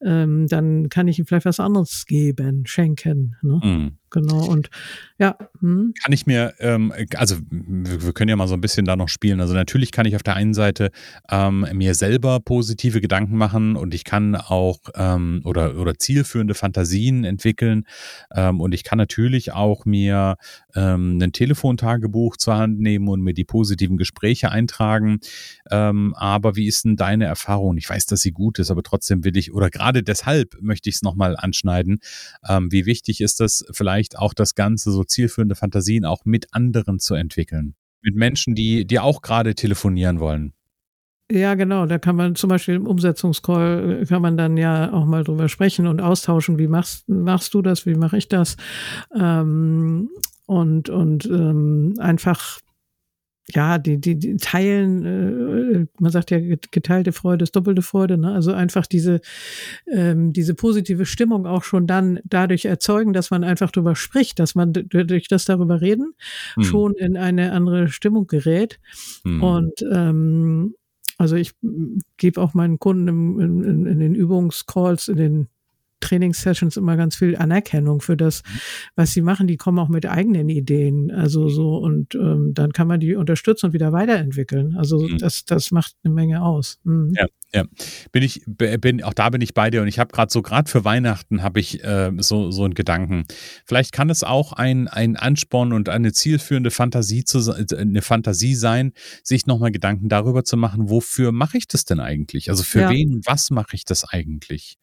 ähm, 0.03 0.47
dann 0.49 0.89
kann 0.89 1.09
ich 1.09 1.19
ihm 1.19 1.27
vielleicht 1.27 1.47
was 1.47 1.61
anderes 1.61 2.07
geben, 2.07 2.67
schenken. 2.67 3.37
Ne? 3.43 3.61
Mhm. 3.63 4.00
Genau, 4.11 4.45
und 4.45 4.71
ja. 5.19 5.37
Hm. 5.61 5.93
Kann 6.03 6.13
ich 6.13 6.27
mir, 6.27 6.55
ähm, 6.59 6.93
also 7.15 7.37
wir 7.51 8.13
können 8.13 8.31
ja 8.31 8.37
mal 8.37 8.49
so 8.49 8.55
ein 8.55 8.61
bisschen 8.61 8.87
da 8.87 8.97
noch 8.97 9.09
spielen. 9.09 9.41
Also 9.41 9.55
natürlich 9.55 9.93
kann 9.93 10.07
ich 10.07 10.17
auf 10.17 10.23
der 10.23 10.35
einen 10.35 10.55
Seite 10.55 10.91
ähm, 11.31 11.67
mir 11.75 11.95
selber 11.95 12.41
positive 12.41 13.01
Gedanken 13.01 13.37
machen 13.37 13.77
und 13.77 13.95
ich 13.95 14.05
kann 14.05 14.35
auch 14.35 14.79
ähm, 14.95 15.43
oder, 15.45 15.77
oder 15.77 15.95
zielführende 15.99 16.55
Fantasien 16.55 17.25
entwickeln. 17.25 17.85
Ähm, 18.35 18.61
und 18.61 18.73
ich 18.73 18.83
kann 18.83 18.99
natürlich 18.99 19.53
auch 19.53 19.85
mir 19.85 20.37
ähm, 20.75 21.19
ein 21.21 21.33
Telefontagebuch 21.33 22.37
zur 22.37 22.57
Hand 22.57 22.81
nehmen 22.81 23.09
und 23.09 23.21
mir 23.21 23.35
die 23.35 23.45
positiven 23.45 23.97
Gespräche 23.97 24.51
eintragen. 24.51 25.21
Ähm, 25.71 26.15
aber 26.17 26.57
wie 26.57 26.67
ist 26.67 26.85
denn 26.85 26.97
deine 26.97 27.27
Erfahrung? 27.27 27.77
Ich 27.77 27.89
weiß, 27.89 28.07
dass 28.07 28.21
sie 28.21 28.33
gut 28.33 28.59
ist, 28.59 28.71
aber 28.71 28.83
trotzdem 28.83 29.25
will 29.25 29.37
ich, 29.37 29.53
oder 29.53 29.71
gerade 29.71 30.03
deshalb 30.03 30.57
möchte 30.61 30.89
ich 30.89 30.97
es 30.97 31.03
nochmal 31.03 31.37
anschneiden. 31.37 32.01
Ähm, 32.49 32.71
wie 32.73 32.87
wichtig 32.87 33.21
ist 33.21 33.41
das 33.41 33.65
vielleicht 33.71 34.19
auch 34.19 34.35
das 34.35 34.55
Ganze, 34.55 34.91
so 34.93 35.05
zielführende 35.05 35.55
Fantasien 35.55 36.05
auch 36.05 36.25
mit 36.25 36.53
anderen 36.53 36.99
zu 36.99 37.15
entwickeln? 37.15 37.75
Mit 38.03 38.17
Menschen, 38.17 38.55
die, 38.55 38.87
die 38.87 38.99
auch 38.99 39.23
gerade 39.23 39.55
telefonieren 39.55 40.21
wollen. 40.21 40.53
Ja, 41.31 41.55
genau. 41.55 41.87
Da 41.87 41.99
kann 41.99 42.17
man 42.17 42.35
zum 42.35 42.49
Beispiel 42.49 42.75
im 42.75 42.87
Umsetzungscall 42.87 44.05
kann 44.09 44.21
man 44.21 44.37
dann 44.37 44.57
ja 44.57 44.93
auch 44.93 45.05
mal 45.05 45.23
drüber 45.23 45.49
sprechen 45.49 45.87
und 45.87 46.01
austauschen. 46.01 46.59
Wie 46.59 46.67
machst, 46.67 47.09
machst 47.09 47.55
du 47.55 47.63
das? 47.63 47.87
Wie 47.87 47.95
mache 47.95 48.19
ich 48.19 48.29
das? 48.29 48.57
Ähm, 49.15 50.11
und 50.47 50.91
und 50.91 51.27
ähm, 51.27 51.95
einfach 52.01 52.59
ja, 53.55 53.79
die, 53.79 54.01
die, 54.01 54.19
die 54.19 54.37
teilen, 54.37 55.05
äh, 55.05 55.87
man 55.99 56.11
sagt 56.11 56.31
ja, 56.31 56.39
geteilte 56.39 57.13
Freude 57.13 57.43
ist 57.45 57.55
doppelte 57.57 57.83
Freude, 57.83 58.19
ne? 58.19 58.33
Also 58.33 58.53
einfach 58.53 58.87
diese, 58.87 59.21
ähm, 59.87 60.33
diese 60.33 60.55
positive 60.55 61.07
Stimmung 61.07 61.47
auch 61.47 61.65
schon 61.65 61.87
dann 61.87 62.21
dadurch 62.25 62.65
erzeugen, 62.65 63.13
dass 63.13 63.31
man 63.31 63.45
einfach 63.45 63.71
darüber 63.71 63.97
spricht, 63.97 64.39
dass 64.39 64.55
man 64.55 64.73
durch 64.73 65.29
das 65.29 65.45
darüber 65.45 65.81
reden 65.81 66.15
hm. 66.55 66.65
schon 66.65 66.95
in 66.95 67.17
eine 67.17 67.53
andere 67.53 67.89
Stimmung 67.89 68.27
gerät. 68.27 68.81
Hm. 69.25 69.43
Und 69.43 69.83
ähm, 69.91 70.75
also 71.19 71.37
ich 71.37 71.53
gebe 72.17 72.41
auch 72.41 72.55
meinen 72.55 72.79
Kunden 72.79 73.09
im, 73.09 73.41
in, 73.41 73.87
in 73.87 73.99
den 73.99 74.15
Übungscalls, 74.15 75.09
in 75.09 75.17
den 75.17 75.49
Trainingssessions 76.01 76.77
immer 76.77 76.97
ganz 76.97 77.17
viel 77.17 77.37
Anerkennung 77.37 78.01
für 78.01 78.17
das, 78.17 78.43
mhm. 78.43 78.59
was 78.97 79.13
sie 79.13 79.23
machen. 79.23 79.47
Die 79.47 79.57
kommen 79.57 79.79
auch 79.79 79.89
mit 79.89 80.07
eigenen 80.07 80.49
Ideen. 80.49 81.11
Also 81.11 81.49
so, 81.49 81.77
und 81.77 82.15
ähm, 82.15 82.53
dann 82.55 82.73
kann 82.73 82.89
man 82.89 83.01
die 83.01 83.15
unterstützen 83.15 83.67
und 83.67 83.73
wieder 83.73 83.93
weiterentwickeln. 83.93 84.77
Also 84.77 85.01
mhm. 85.01 85.19
das, 85.19 85.45
das 85.45 85.71
macht 85.71 85.95
eine 86.05 86.15
Menge 86.15 86.43
aus. 86.43 86.79
Mhm. 86.85 87.13
Ja. 87.17 87.27
Ja, 87.53 87.65
bin 88.13 88.23
ich, 88.23 88.43
bin, 88.47 89.03
auch 89.03 89.13
da 89.13 89.29
bin 89.31 89.41
ich 89.41 89.55
bei 89.55 89.71
dir 89.71 89.83
und 89.83 89.89
ich 89.89 89.99
habe 89.99 90.13
gerade 90.13 90.33
so, 90.33 90.41
gerade 90.41 90.71
für 90.71 90.85
Weihnachten 90.85 91.43
habe 91.43 91.59
ich 91.59 91.83
äh, 91.83 92.13
so, 92.19 92.53
so 92.53 92.63
einen 92.63 92.75
Gedanken. 92.75 93.25
Vielleicht 93.67 93.91
kann 93.91 94.09
es 94.09 94.23
auch 94.23 94.53
ein, 94.53 94.87
ein 94.87 95.17
Ansporn 95.17 95.73
und 95.73 95.89
eine 95.89 96.13
zielführende 96.13 96.71
Fantasie 96.71 97.25
zu, 97.25 97.53
eine 97.53 98.03
Fantasie 98.03 98.55
sein, 98.55 98.93
sich 99.25 99.47
nochmal 99.47 99.73
Gedanken 99.73 100.09
darüber 100.09 100.45
zu 100.45 100.57
machen, 100.57 100.91
wofür 100.91 101.33
mache 101.33 101.59
ich 101.59 101.67
das 101.67 101.85
denn 101.85 101.99
eigentlich? 101.99 102.51
Also 102.51 102.63
für 102.63 102.83
ja. 102.83 102.91
wen 102.91 103.21
was 103.27 103.51
mache 103.51 103.75
ich 103.75 103.85
das 103.85 104.05
eigentlich? 104.05 104.77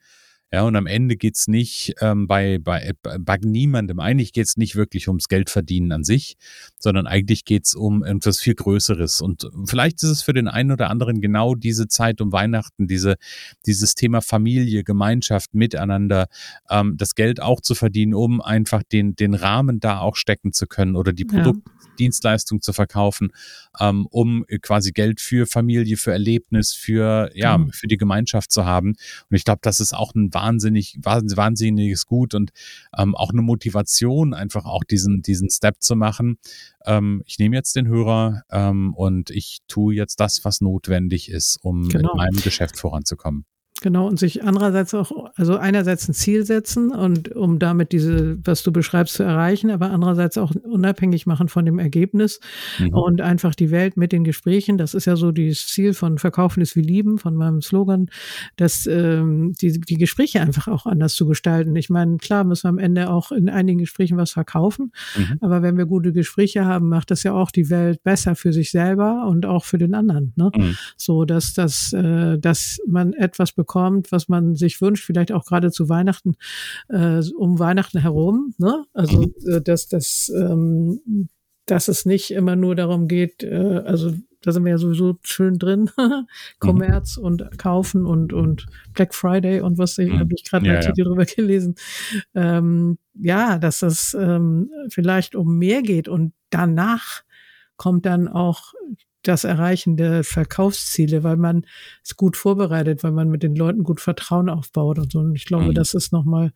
Ja, 0.49 0.61
und 0.61 0.77
am 0.77 0.87
Ende 0.87 1.17
geht's 1.17 1.49
nicht 1.49 1.95
ähm, 1.99 2.25
bei, 2.25 2.57
bei, 2.57 2.93
bei 3.01 3.37
niemandem, 3.41 3.99
eigentlich 3.99 4.31
geht's 4.31 4.55
nicht 4.55 4.77
wirklich 4.77 5.09
ums 5.09 5.27
Geldverdienen 5.27 5.91
an 5.91 6.05
sich, 6.05 6.37
sondern 6.79 7.05
eigentlich 7.05 7.43
geht's 7.43 7.75
um 7.75 8.01
etwas 8.01 8.39
viel 8.39 8.55
Größeres. 8.55 9.19
Und 9.19 9.49
vielleicht 9.65 10.03
ist 10.03 10.09
es 10.09 10.21
für 10.21 10.31
den 10.31 10.47
einen 10.47 10.71
oder 10.71 10.89
anderen 10.89 11.19
genau 11.19 11.53
diese 11.53 11.89
Zeit 11.89 12.21
um 12.21 12.31
Weihnachten, 12.31 12.87
diese, 12.87 13.15
dieses 13.65 13.93
Thema 13.93 14.21
Familie, 14.21 14.85
Gemeinschaft, 14.85 15.53
Miteinander, 15.53 16.27
ähm, 16.69 16.95
das 16.95 17.15
Geld 17.15 17.41
auch 17.41 17.59
zu 17.59 17.75
verdienen, 17.75 18.13
um 18.13 18.39
einfach 18.39 18.83
den, 18.83 19.17
den 19.17 19.33
Rahmen 19.33 19.81
da 19.81 19.99
auch 19.99 20.15
stecken 20.15 20.53
zu 20.53 20.65
können 20.65 20.95
oder 20.95 21.11
die 21.11 21.25
Produkte, 21.25 21.71
ja. 21.71 22.37
Zu 22.37 22.73
verkaufen, 22.73 23.31
ähm, 23.79 24.05
um 24.11 24.45
quasi 24.61 24.91
Geld 24.91 25.19
für 25.19 25.47
Familie, 25.47 25.97
für 25.97 26.11
Erlebnis, 26.11 26.73
für, 26.73 27.31
ja, 27.33 27.57
mhm. 27.57 27.71
für 27.71 27.87
die 27.87 27.97
Gemeinschaft 27.97 28.51
zu 28.51 28.65
haben. 28.65 28.89
Und 28.89 29.35
ich 29.35 29.43
glaube, 29.43 29.61
das 29.63 29.79
ist 29.79 29.93
auch 29.93 30.13
ein 30.13 30.29
wahnsinnig, 30.37 30.97
wahnsinniges 31.01 32.05
Gut 32.05 32.35
und 32.35 32.51
ähm, 32.97 33.15
auch 33.15 33.31
eine 33.31 33.41
Motivation, 33.41 34.33
einfach 34.33 34.65
auch 34.65 34.83
diesen, 34.83 35.21
diesen 35.21 35.49
Step 35.49 35.77
zu 35.79 35.95
machen. 35.95 36.37
Ähm, 36.85 37.23
ich 37.25 37.39
nehme 37.39 37.55
jetzt 37.55 37.75
den 37.75 37.87
Hörer 37.87 38.43
ähm, 38.51 38.93
und 38.93 39.31
ich 39.31 39.59
tue 39.67 39.95
jetzt 39.95 40.19
das, 40.19 40.45
was 40.45 40.61
notwendig 40.61 41.29
ist, 41.29 41.57
um 41.61 41.89
genau. 41.89 42.11
in 42.11 42.17
meinem 42.17 42.41
Geschäft 42.41 42.77
voranzukommen. 42.77 43.45
Genau, 43.81 44.07
und 44.07 44.17
sich 44.17 44.43
andererseits 44.43 44.93
auch, 44.93 45.11
also 45.35 45.57
einerseits 45.57 46.07
ein 46.07 46.13
Ziel 46.13 46.45
setzen 46.45 46.91
und 46.91 47.35
um 47.35 47.59
damit 47.59 47.91
diese, 47.91 48.37
was 48.43 48.63
du 48.63 48.71
beschreibst, 48.71 49.15
zu 49.15 49.23
erreichen, 49.23 49.69
aber 49.69 49.91
andererseits 49.91 50.37
auch 50.37 50.51
unabhängig 50.63 51.27
machen 51.27 51.47
von 51.47 51.65
dem 51.65 51.77
Ergebnis 51.77 52.39
mhm. 52.79 52.93
und 52.93 53.21
einfach 53.21 53.53
die 53.53 53.69
Welt 53.69 53.95
mit 53.95 54.11
den 54.11 54.23
Gesprächen. 54.23 54.77
Das 54.77 54.95
ist 54.95 55.05
ja 55.05 55.15
so 55.15 55.31
das 55.31 55.67
Ziel 55.67 55.93
von 55.93 56.17
Verkaufen 56.17 56.61
ist 56.61 56.75
wie 56.75 56.81
Lieben, 56.81 57.19
von 57.19 57.35
meinem 57.35 57.61
Slogan, 57.61 58.09
dass 58.55 58.87
ähm, 58.87 59.53
die, 59.61 59.79
die 59.79 59.97
Gespräche 59.97 60.41
einfach 60.41 60.67
auch 60.67 60.87
anders 60.87 61.13
zu 61.13 61.27
gestalten. 61.27 61.75
Ich 61.75 61.91
meine, 61.91 62.17
klar 62.17 62.45
müssen 62.45 62.63
wir 62.63 62.69
am 62.69 62.79
Ende 62.79 63.11
auch 63.11 63.31
in 63.31 63.47
einigen 63.47 63.79
Gesprächen 63.79 64.17
was 64.17 64.31
verkaufen, 64.31 64.91
mhm. 65.15 65.37
aber 65.41 65.61
wenn 65.61 65.77
wir 65.77 65.85
gute 65.85 66.13
Gespräche 66.13 66.65
haben, 66.65 66.89
macht 66.89 67.11
das 67.11 67.21
ja 67.21 67.33
auch 67.33 67.51
die 67.51 67.69
Welt 67.69 68.01
besser 68.03 68.35
für 68.35 68.53
sich 68.53 68.71
selber 68.71 69.27
und 69.27 69.45
auch 69.45 69.65
für 69.65 69.77
den 69.77 69.93
anderen. 69.93 70.33
Ne? 70.35 70.51
Mhm. 70.55 70.77
So, 70.95 71.25
dass, 71.25 71.53
dass, 71.53 71.93
äh, 71.93 72.39
dass 72.39 72.79
man 72.87 73.13
etwas 73.13 73.51
bekommt, 73.51 73.66
bekommt, 73.67 74.11
was 74.11 74.29
man 74.29 74.55
sich 74.55 74.81
wünscht, 74.81 75.05
vielleicht 75.05 75.31
auch 75.31 75.45
gerade 75.45 75.71
zu 75.71 75.89
Weihnachten, 75.89 76.35
äh, 76.87 77.21
um 77.37 77.59
Weihnachten 77.59 77.99
herum. 77.99 78.55
Ne? 78.57 78.85
Also 78.93 79.21
mhm. 79.21 79.33
äh, 79.45 79.61
dass 79.61 79.87
das 79.87 80.31
ähm, 80.35 81.27
dass 81.65 81.89
es 81.89 82.05
nicht 82.05 82.31
immer 82.31 82.55
nur 82.55 82.75
darum 82.75 83.09
geht, 83.09 83.43
äh, 83.43 83.81
also 83.85 84.13
da 84.41 84.53
sind 84.53 84.63
wir 84.63 84.71
ja 84.71 84.77
sowieso 84.77 85.17
schön 85.23 85.59
drin, 85.59 85.89
Kommerz 86.59 87.17
mhm. 87.17 87.23
und 87.25 87.57
Kaufen 87.57 88.05
und 88.05 88.31
und 88.31 88.67
Black 88.93 89.13
Friday 89.13 89.59
und 89.59 89.77
was 89.77 89.97
ich 89.97 90.09
mhm. 90.09 90.19
habe 90.19 90.33
ich 90.33 90.45
gerade 90.45 90.65
ja, 90.65 90.73
einen 90.73 90.81
Artikel 90.81 91.03
ja. 91.03 91.09
drüber 91.09 91.25
gelesen. 91.25 91.75
Ähm, 92.33 92.97
ja, 93.13 93.57
dass 93.57 93.81
es 93.81 94.13
ähm, 94.13 94.71
vielleicht 94.89 95.35
um 95.35 95.57
mehr 95.57 95.81
geht 95.81 96.07
und 96.07 96.33
danach 96.49 97.23
kommt 97.75 98.05
dann 98.05 98.27
auch 98.29 98.73
das 99.27 99.43
Erreichen 99.43 99.97
der 99.97 100.23
Verkaufsziele, 100.23 101.23
weil 101.23 101.37
man 101.37 101.65
es 102.03 102.15
gut 102.15 102.37
vorbereitet, 102.37 103.03
weil 103.03 103.11
man 103.11 103.29
mit 103.29 103.43
den 103.43 103.55
Leuten 103.55 103.83
gut 103.83 104.01
Vertrauen 104.01 104.49
aufbaut 104.49 104.99
und 104.99 105.11
so. 105.11 105.19
Und 105.19 105.35
ich 105.35 105.45
glaube, 105.45 105.65
mhm. 105.65 105.73
das 105.73 105.93
ist 105.93 106.11
nochmal 106.11 106.53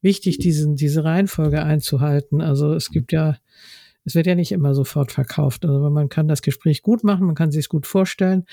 wichtig, 0.00 0.38
diesen, 0.38 0.76
diese 0.76 1.04
Reihenfolge 1.04 1.62
einzuhalten. 1.62 2.40
Also 2.40 2.74
es 2.74 2.90
gibt 2.90 3.12
ja, 3.12 3.36
es 4.04 4.14
wird 4.14 4.26
ja 4.26 4.34
nicht 4.34 4.52
immer 4.52 4.74
sofort 4.74 5.12
verkauft. 5.12 5.64
Also 5.64 5.90
man 5.90 6.08
kann 6.08 6.28
das 6.28 6.42
Gespräch 6.42 6.82
gut 6.82 7.04
machen, 7.04 7.26
man 7.26 7.34
kann 7.34 7.50
sich 7.50 7.60
es 7.60 7.68
gut 7.68 7.86
vorstellen 7.86 8.44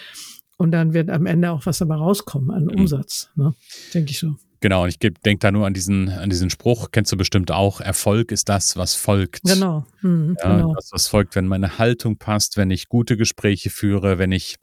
und 0.57 0.71
dann 0.71 0.93
wird 0.93 1.09
am 1.09 1.25
Ende 1.25 1.51
auch 1.51 1.65
was 1.65 1.79
dabei 1.79 1.95
rauskommen 1.95 2.51
an 2.51 2.65
mhm. 2.65 2.81
Umsatz, 2.81 3.29
ne? 3.35 3.53
denke 3.93 4.11
ich 4.11 4.19
so. 4.19 4.35
Genau, 4.61 4.83
und 4.83 4.89
ich 4.89 4.99
denke 4.99 5.39
da 5.39 5.51
nur 5.51 5.65
an 5.65 5.73
diesen, 5.73 6.09
an 6.09 6.29
diesen 6.29 6.51
Spruch, 6.51 6.89
kennst 6.91 7.11
du 7.11 7.17
bestimmt 7.17 7.51
auch, 7.51 7.81
Erfolg 7.81 8.31
ist 8.31 8.47
das, 8.47 8.77
was 8.77 8.93
folgt. 8.93 9.41
Genau. 9.43 9.85
Mhm, 10.01 10.37
ja, 10.41 10.55
genau. 10.55 10.73
Das, 10.75 10.91
was 10.91 11.07
folgt, 11.07 11.35
wenn 11.35 11.47
meine 11.47 11.79
Haltung 11.79 12.17
passt, 12.17 12.57
wenn 12.57 12.69
ich 12.69 12.87
gute 12.87 13.17
Gespräche 13.17 13.71
führe, 13.71 14.19
wenn 14.19 14.31
ich 14.31 14.57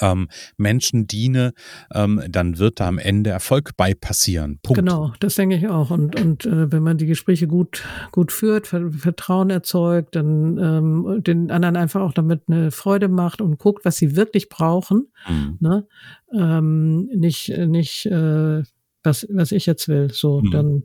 ähm, 0.00 0.28
Menschen 0.56 1.06
diene, 1.06 1.52
ähm, 1.92 2.22
dann 2.28 2.58
wird 2.58 2.80
da 2.80 2.88
am 2.88 2.98
Ende 2.98 3.30
Erfolg 3.30 3.76
bei 3.76 3.94
passieren. 3.94 4.58
Punkt. 4.62 4.78
Genau, 4.78 5.12
das 5.20 5.36
denke 5.36 5.56
ich 5.56 5.68
auch. 5.68 5.90
Und, 5.90 6.18
und 6.20 6.46
äh, 6.46 6.72
wenn 6.72 6.82
man 6.82 6.98
die 6.98 7.06
Gespräche 7.06 7.46
gut, 7.46 7.84
gut 8.10 8.32
führt, 8.32 8.66
Vertrauen 8.66 9.50
erzeugt, 9.50 10.16
dann 10.16 10.58
ähm, 10.58 11.22
den 11.22 11.50
anderen 11.50 11.76
einfach 11.76 12.00
auch 12.00 12.12
damit 12.12 12.42
eine 12.48 12.70
Freude 12.70 13.08
macht 13.08 13.40
und 13.40 13.58
guckt, 13.58 13.84
was 13.84 13.96
sie 13.96 14.16
wirklich 14.16 14.48
brauchen. 14.48 15.08
Mhm. 15.28 15.58
Ne? 15.60 15.86
Ähm, 16.32 17.08
nicht, 17.14 17.56
nicht 17.56 18.06
äh, 18.06 18.62
was, 19.04 19.26
was 19.30 19.52
ich 19.52 19.66
jetzt 19.66 19.88
will. 19.88 20.10
So, 20.12 20.40
mhm. 20.40 20.50
dann, 20.50 20.82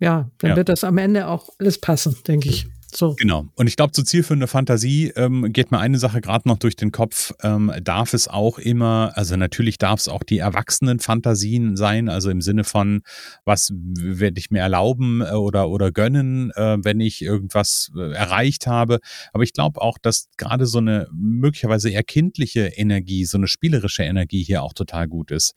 ja, 0.00 0.30
dann 0.38 0.50
ja. 0.50 0.56
wird 0.56 0.68
das 0.68 0.84
am 0.84 0.98
Ende 0.98 1.28
auch 1.28 1.48
alles 1.58 1.80
passen, 1.80 2.16
denke 2.26 2.48
ich. 2.48 2.66
So. 2.94 3.14
Genau. 3.16 3.46
Und 3.54 3.66
ich 3.66 3.76
glaube, 3.76 3.92
zu 3.92 4.02
zielführender 4.02 4.46
Fantasie 4.46 5.12
ähm, 5.14 5.52
geht 5.52 5.70
mir 5.70 5.78
eine 5.78 5.98
Sache 5.98 6.22
gerade 6.22 6.48
noch 6.48 6.56
durch 6.56 6.74
den 6.74 6.90
Kopf. 6.90 7.34
Ähm, 7.42 7.70
darf 7.82 8.14
es 8.14 8.28
auch 8.28 8.58
immer, 8.58 9.12
also 9.14 9.36
natürlich 9.36 9.76
darf 9.76 10.00
es 10.00 10.08
auch 10.08 10.22
die 10.22 10.38
erwachsenen 10.38 10.98
Fantasien 10.98 11.76
sein, 11.76 12.08
also 12.08 12.30
im 12.30 12.40
Sinne 12.40 12.64
von, 12.64 13.02
was 13.44 13.72
werde 13.74 14.38
ich 14.38 14.50
mir 14.50 14.60
erlauben 14.60 15.20
äh, 15.20 15.32
oder, 15.32 15.68
oder 15.68 15.92
gönnen, 15.92 16.50
äh, 16.52 16.78
wenn 16.82 17.00
ich 17.00 17.20
irgendwas 17.20 17.90
äh, 17.94 18.12
erreicht 18.12 18.66
habe. 18.66 19.00
Aber 19.34 19.42
ich 19.42 19.52
glaube 19.52 19.82
auch, 19.82 19.98
dass 19.98 20.28
gerade 20.38 20.64
so 20.64 20.78
eine 20.78 21.08
möglicherweise 21.12 21.90
eher 21.90 22.04
kindliche 22.04 22.68
Energie, 22.68 23.26
so 23.26 23.36
eine 23.36 23.48
spielerische 23.48 24.04
Energie 24.04 24.42
hier 24.42 24.62
auch 24.62 24.72
total 24.72 25.08
gut 25.08 25.30
ist 25.30 25.54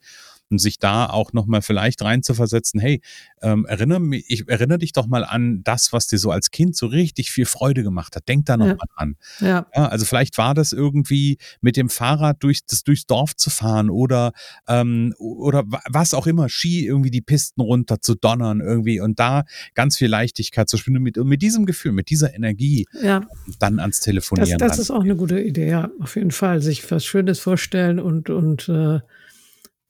und 0.52 0.58
sich 0.58 0.78
da 0.78 1.06
auch 1.06 1.32
nochmal 1.32 1.62
vielleicht 1.62 2.02
reinzuversetzen, 2.02 2.78
hey, 2.78 3.00
ähm, 3.40 3.64
erinnere, 3.66 4.00
mich, 4.00 4.24
ich 4.28 4.48
erinnere 4.48 4.78
dich 4.78 4.92
doch 4.92 5.06
mal 5.06 5.24
an 5.24 5.62
das, 5.64 5.92
was 5.92 6.06
dir 6.06 6.18
so 6.18 6.30
als 6.30 6.50
Kind 6.50 6.76
so 6.76 6.86
richtig 6.86 7.32
viel 7.32 7.46
Freude 7.46 7.82
gemacht 7.82 8.14
hat. 8.14 8.28
Denk 8.28 8.46
da 8.46 8.56
nochmal 8.56 8.76
ja. 8.78 8.94
dran. 8.96 9.16
Ja. 9.40 9.66
ja. 9.74 9.88
Also 9.88 10.04
vielleicht 10.04 10.38
war 10.38 10.54
das 10.54 10.72
irgendwie 10.72 11.38
mit 11.60 11.76
dem 11.76 11.88
Fahrrad 11.88 12.42
durch 12.42 12.64
das, 12.66 12.84
durchs 12.84 13.06
Dorf 13.06 13.34
zu 13.34 13.50
fahren 13.50 13.90
oder, 13.90 14.32
ähm, 14.68 15.14
oder 15.18 15.64
was 15.90 16.14
auch 16.14 16.26
immer, 16.26 16.48
Ski 16.48 16.86
irgendwie 16.86 17.10
die 17.10 17.22
Pisten 17.22 17.62
runter 17.62 18.00
zu 18.00 18.14
donnern 18.14 18.60
irgendwie 18.60 19.00
und 19.00 19.18
da 19.18 19.44
ganz 19.74 19.96
viel 19.96 20.08
Leichtigkeit 20.08 20.68
zu 20.68 20.76
spielen. 20.76 20.98
Und 20.98 21.02
mit, 21.02 21.16
mit 21.16 21.42
diesem 21.42 21.66
Gefühl, 21.66 21.92
mit 21.92 22.10
dieser 22.10 22.34
Energie 22.34 22.86
ja. 23.02 23.22
dann 23.58 23.80
ans 23.80 24.00
Telefonieren. 24.00 24.58
Das, 24.58 24.72
das 24.72 24.78
ist 24.78 24.90
auch 24.90 25.02
eine 25.02 25.16
gute 25.16 25.40
Idee, 25.40 25.70
ja, 25.70 25.90
auf 25.98 26.16
jeden 26.16 26.30
Fall. 26.30 26.60
Sich 26.60 26.88
was 26.90 27.04
Schönes 27.04 27.40
vorstellen 27.40 27.98
und, 27.98 28.28
und 28.28 28.68
äh, 28.68 29.00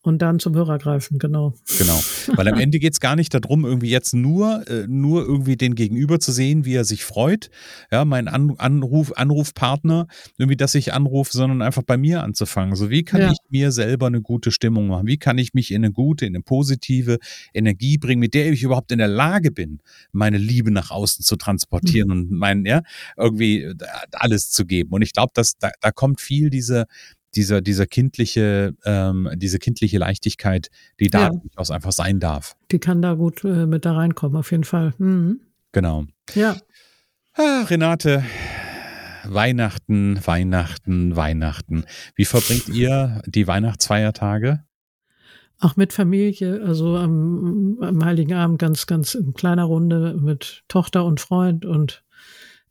und 0.02 0.21
dann 0.21 0.40
zum 0.40 0.54
Hörer 0.54 0.78
greifen, 0.78 1.18
genau. 1.18 1.54
Genau. 1.78 2.00
Weil 2.35 2.49
am 2.49 2.59
Ende 2.59 2.80
geht 2.80 2.92
es 2.92 3.00
gar 3.00 3.14
nicht 3.14 3.32
darum, 3.32 3.64
irgendwie 3.64 3.88
jetzt 3.88 4.14
nur, 4.14 4.68
äh, 4.68 4.87
nur 4.88 5.25
irgendwie 5.25 5.56
den 5.56 5.76
Gegenüber 5.76 6.18
zu 6.18 6.32
sehen, 6.32 6.64
wie 6.64 6.75
er 6.75 6.85
sich 6.85 7.04
freut. 7.04 7.50
Ja, 7.92 8.04
mein 8.04 8.26
An 8.26 8.54
Anruf, 8.59 9.12
Anrufpartner, 9.16 10.09
irgendwie, 10.38 10.56
dass 10.56 10.75
ich 10.75 10.92
anrufe, 10.92 11.32
sondern 11.32 11.62
einfach 11.62 11.85
bei 11.85 11.97
mir 11.97 12.25
anzufangen. 12.25 12.75
So, 12.75 12.90
wie 12.90 13.04
kann 13.04 13.21
ja. 13.21 13.30
ich 13.30 13.38
mir 13.49 13.71
selber 13.71 14.09
eine 14.09 14.21
gute 14.21 14.50
Stimmung 14.50 14.88
machen? 14.88 15.06
Wie 15.06 15.18
kann 15.18 15.38
ich 15.38 15.54
mich 15.54 15.71
in 15.71 15.85
eine 15.85 15.92
gute, 15.92 16.26
in 16.26 16.35
eine 16.35 16.42
positive 16.42 17.18
Energie 17.54 17.97
bringen, 17.97 18.21
mit 18.21 18.35
der 18.35 18.50
ich 18.50 18.64
überhaupt 18.64 18.90
in 18.90 18.99
der 18.99 19.09
Lage 19.09 19.52
bin, 19.52 19.80
meine 20.11 20.38
Liebe 20.38 20.73
nach 20.73 20.90
außen 20.90 21.25
zu 21.25 21.37
transportieren 21.37 22.09
mhm. 22.09 22.14
und 22.14 22.30
mein, 22.32 22.64
ja, 22.64 22.82
irgendwie 23.16 23.62
äh, 23.62 23.75
alles 24.11 24.50
zu 24.50 24.66
geben. 24.66 24.90
Und 24.92 25.02
ich 25.02 25.12
glaube, 25.12 25.30
dass 25.35 25.59
da, 25.59 25.71
da 25.80 25.92
kommt 25.92 26.21
viel 26.21 26.50
diese, 26.50 26.87
dieser, 27.35 27.61
dieser 27.61 27.87
kindliche, 27.87 28.75
ähm, 28.85 29.29
diese 29.37 29.59
kindliche 29.59 29.99
Leichtigkeit, 29.99 30.69
die 31.01 31.09
da 31.09 31.23
ja. 31.25 31.31
durchaus 31.31 31.71
einfach 31.71 31.93
sein 31.93 32.21
darf. 32.21 32.57
Die 32.71 32.79
kann 32.79 33.03
da 33.03 33.15
gut 33.15 33.45
äh, 33.45 33.67
mit 33.67 33.85
da 33.85 33.95
reinkommen, 33.95 34.37
auf 34.37 34.51
jeden 34.51 34.65
Fall. 34.65 34.95
Mhm. 34.99 35.41
Genau. 35.73 36.05
Ja. 36.35 36.57
Ah, 37.35 37.65
Renate, 37.69 38.23
Weihnachten, 39.25 40.21
Weihnachten, 40.25 41.17
Weihnachten. 41.17 41.85
Wie 42.15 42.27
verbringt 42.27 42.69
ihr 42.69 43.23
die 43.27 43.47
Weihnachtsfeiertage? 43.47 44.65
Auch 45.59 45.77
mit 45.77 45.93
Familie, 45.93 46.61
also 46.62 46.97
am, 46.97 47.79
am 47.81 48.05
Heiligen 48.05 48.35
Abend 48.35 48.59
ganz, 48.59 48.87
ganz 48.87 49.15
in 49.15 49.33
kleiner 49.33 49.65
Runde 49.65 50.19
mit 50.21 50.65
Tochter 50.69 51.05
und 51.05 51.21
Freund 51.21 51.65
und 51.65 52.05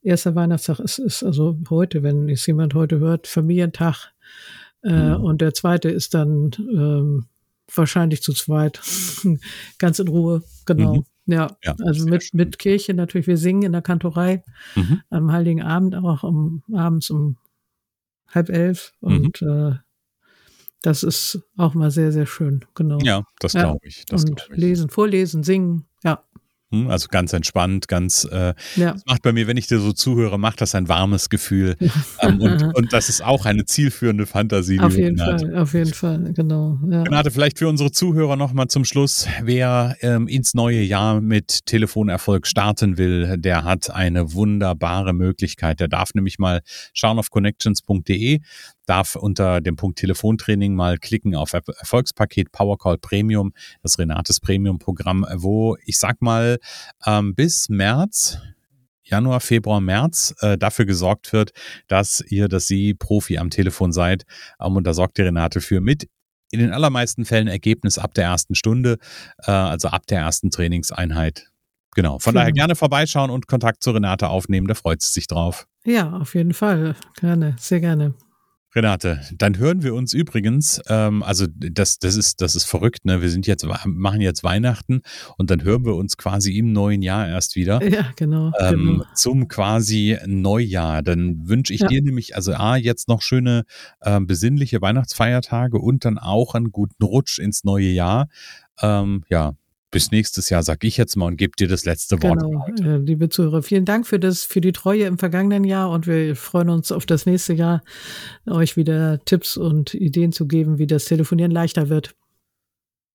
erster 0.02 0.36
Weihnachtstag 0.36 0.80
ist, 0.80 1.00
ist 1.00 1.24
also 1.24 1.58
heute, 1.70 2.04
wenn 2.04 2.28
es 2.30 2.46
jemand 2.46 2.74
heute 2.74 3.00
hört, 3.00 3.28
Familientag. 3.28 4.12
Äh, 4.84 5.18
mhm. 5.18 5.24
Und 5.24 5.42
der 5.42 5.54
zweite 5.54 5.90
ist 5.90 6.14
dann 6.14 6.52
ähm, 6.58 7.26
wahrscheinlich 7.74 8.22
zu 8.22 8.34
zweit, 8.34 8.82
ganz 9.78 10.00
in 10.00 10.08
Ruhe, 10.08 10.44
genau. 10.66 10.96
Mhm. 10.96 11.06
Ja, 11.28 11.56
ja, 11.64 11.76
also 11.86 12.06
mit, 12.08 12.34
mit 12.34 12.58
Kirche 12.58 12.94
natürlich. 12.94 13.28
Wir 13.28 13.38
singen 13.38 13.62
in 13.62 13.72
der 13.72 13.84
Kantorei 13.84 14.44
mhm. 14.76 15.02
am 15.10 15.32
Heiligen 15.32 15.62
Abend 15.62 15.96
auch 15.96 16.24
um, 16.24 16.64
abends 16.74 17.10
um 17.10 17.38
halb 18.28 18.50
elf 18.50 18.94
mhm. 19.02 19.08
und 19.08 19.42
äh, 19.42 19.76
das 20.82 21.04
ist 21.04 21.40
auch 21.58 21.76
mal 21.76 21.92
sehr, 21.92 22.12
sehr 22.12 22.26
schön, 22.26 22.66
genau. 22.74 22.98
Ja, 23.04 23.24
das 23.40 23.54
glaube 23.54 23.80
ich. 23.84 24.06
Das 24.08 24.26
und 24.26 24.38
glaub 24.38 24.52
ich. 24.52 24.58
lesen, 24.58 24.90
vorlesen, 24.90 25.44
singen, 25.44 25.86
also 26.88 27.08
ganz 27.10 27.34
entspannt, 27.34 27.88
ganz, 27.88 28.28
äh, 28.32 28.54
ja. 28.76 28.94
das 28.94 29.06
macht 29.06 29.22
bei 29.22 29.34
mir, 29.34 29.48
wenn 29.48 29.58
ich 29.58 29.68
dir 29.68 29.80
so 29.80 29.92
zuhöre, 29.92 30.40
macht 30.40 30.62
das 30.62 30.76
ein 30.76 30.88
warmes 30.88 31.30
Gefühl. 31.30 31.76
ähm, 32.22 32.42
und, 32.42 32.64
und, 32.76 32.94
das 32.94 33.10
ist 33.10 33.24
auch 33.24 33.46
eine 33.46 33.66
zielführende 33.66 34.26
Fantasie. 34.26 34.80
Auf 34.80 34.96
jeden 34.96 35.18
Fall, 35.18 35.56
auf 35.56 35.74
jeden 35.74 35.94
Fall, 35.94 36.34
genau. 36.34 36.80
Ja. 36.90 37.04
Renate, 37.04 37.32
vielleicht 37.32 37.60
für 37.60 37.68
unsere 37.68 37.92
Zuhörer 37.92 38.36
nochmal 38.36 38.68
zum 38.68 38.86
Schluss, 38.86 39.28
wer 39.44 39.96
ähm, 40.02 40.28
ins 40.28 40.54
neue 40.54 40.82
Jahr 40.82 41.22
mit 41.22 41.66
Telefonerfolg 41.66 42.48
starten 42.48 42.98
will, 42.98 43.38
der 43.38 43.64
hat 43.64 43.90
eine 43.92 44.34
wunderbare 44.34 45.14
Möglichkeit. 45.14 45.80
Der 45.80 45.88
darf 45.88 46.14
nämlich 46.14 46.40
mal 46.40 46.62
schauen 46.94 47.20
auf 47.20 47.30
connections.de 47.30 48.40
darf 48.92 49.16
unter 49.16 49.62
dem 49.62 49.78
Punkt 49.78 50.00
Telefontraining 50.00 50.76
mal 50.76 50.98
klicken 50.98 51.34
auf 51.34 51.54
Erfolgspaket 51.54 52.52
Powercall 52.52 52.98
Premium, 52.98 53.54
das 53.82 53.98
Renates 53.98 54.42
Premium 54.42 54.80
Programm, 54.80 55.26
wo 55.36 55.78
ich 55.86 55.98
sag 55.98 56.22
mal 56.22 56.58
ähm, 57.06 57.34
bis 57.34 57.70
März 57.70 58.38
Januar, 59.04 59.40
Februar, 59.40 59.80
März 59.80 60.36
äh, 60.42 60.58
dafür 60.58 60.86
gesorgt 60.86 61.32
wird, 61.32 61.52
dass 61.88 62.22
ihr, 62.28 62.50
dass 62.50 62.68
Sie 62.68 62.94
Profi 62.94 63.38
am 63.38 63.50
Telefon 63.50 63.94
seid. 63.94 64.24
Ähm, 64.62 64.76
und 64.76 64.86
da 64.86 64.94
sorgt 64.94 65.18
die 65.18 65.22
Renate 65.22 65.62
für 65.62 65.80
mit. 65.80 66.08
In 66.52 66.60
den 66.60 66.74
allermeisten 66.74 67.24
Fällen 67.24 67.48
Ergebnis 67.48 67.98
ab 67.98 68.14
der 68.14 68.26
ersten 68.26 68.56
Stunde, 68.56 68.98
äh, 69.46 69.52
also 69.52 69.88
ab 69.88 70.06
der 70.08 70.20
ersten 70.20 70.50
Trainingseinheit. 70.50 71.50
Genau. 71.96 72.20
Von 72.20 72.34
genau. 72.34 72.42
daher 72.42 72.54
gerne 72.54 72.76
vorbeischauen 72.76 73.32
und 73.32 73.48
Kontakt 73.48 73.84
zu 73.84 73.92
Renate 73.92 74.28
aufnehmen. 74.28 74.68
Da 74.68 74.74
freut 74.74 75.02
sie 75.02 75.12
sich 75.14 75.28
drauf. 75.28 75.66
Ja, 75.86 76.12
auf 76.12 76.36
jeden 76.36 76.54
Fall. 76.54 76.96
Gerne, 77.20 77.56
sehr 77.58 77.80
gerne. 77.80 78.16
Renate, 78.74 79.22
dann 79.38 79.58
hören 79.58 79.84
wir 79.84 79.94
uns 79.94 80.14
übrigens, 80.14 80.82
ähm, 80.88 81.24
also 81.24 81.46
das, 81.48 82.00
das 82.00 82.16
ist, 82.16 82.42
das 82.42 82.56
ist 82.56 82.64
verrückt, 82.64 83.04
ne? 83.04 83.22
Wir 83.22 83.30
sind 83.30 83.46
jetzt, 83.46 83.66
machen 83.86 84.22
jetzt 84.22 84.44
Weihnachten 84.44 85.02
und 85.38 85.52
dann 85.52 85.64
hören 85.64 85.86
wir 85.86 85.96
uns 85.96 86.16
quasi 86.16 86.58
im 86.58 86.72
neuen 86.72 87.02
Jahr 87.02 87.28
erst 87.28 87.56
wieder. 87.56 87.82
Ja, 87.92 88.12
genau. 88.16 88.54
Ähm, 88.60 89.00
genau. 89.00 89.04
Zum 89.16 89.48
quasi 89.50 90.18
Neujahr. 90.26 91.02
Dann 91.02 91.48
wünsche 91.48 91.74
ich 91.74 91.82
ja. 91.82 91.88
dir 91.88 92.02
nämlich, 92.02 92.36
also 92.36 92.54
A, 92.54 92.78
jetzt 92.78 93.10
noch 93.10 93.22
schöne 93.22 93.64
äh, 94.00 94.20
besinnliche 94.22 94.82
Weihnachtsfeiertage 94.82 95.78
und 95.78 96.06
dann 96.06 96.18
auch 96.18 96.56
einen 96.56 96.72
guten 96.72 97.04
Rutsch 97.04 97.40
ins 97.40 97.66
neue 97.66 97.90
Jahr. 97.90 98.30
Ähm, 98.82 99.24
ja, 99.30 99.56
bis 99.92 100.12
nächstes 100.12 100.50
Jahr, 100.50 100.64
sag 100.64 100.84
ich 100.84 100.98
jetzt 100.98 101.16
mal, 101.16 101.28
und 101.28 101.38
gebe 101.38 101.56
dir 101.58 101.68
das 101.68 101.86
letzte 101.86 102.22
Wort. 102.24 102.40
Genau, 102.42 102.66
äh, 102.82 102.98
liebe 102.98 103.30
Zuhörer, 103.30 103.62
vielen 103.62 103.86
Dank 103.86 104.08
für 104.08 104.20
das, 104.20 104.44
für 104.44 104.62
die 104.62 104.72
Treue 104.72 105.04
im 105.04 105.18
vergangenen 105.18 105.66
Jahr 105.66 105.92
und 105.92 106.08
wir 106.08 106.36
freuen 106.36 106.70
uns 106.70 106.92
auf 106.92 107.06
das 107.06 107.26
nächste 107.26 107.54
Jahr, 107.54 107.84
euch 108.48 108.78
wieder 108.78 109.20
Tipps 109.26 109.58
und 109.58 109.94
Ideen 109.94 110.32
zu 110.32 110.48
geben, 110.48 110.80
wie 110.80 110.88
das 110.88 111.06
Telefonieren 111.06 111.52
leichter 111.52 111.90
wird. 111.90 112.16